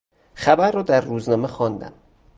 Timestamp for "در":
0.81-1.01